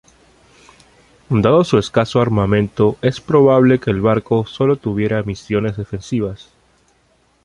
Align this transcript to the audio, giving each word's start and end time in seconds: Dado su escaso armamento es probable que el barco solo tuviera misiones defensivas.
Dado 1.29 1.63
su 1.63 1.77
escaso 1.77 2.21
armamento 2.21 2.97
es 3.03 3.21
probable 3.21 3.79
que 3.79 3.91
el 3.91 4.01
barco 4.01 4.47
solo 4.47 4.75
tuviera 4.77 5.21
misiones 5.21 5.77
defensivas. 5.77 6.49